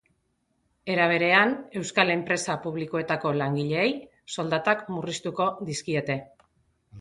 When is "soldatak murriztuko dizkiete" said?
4.37-6.19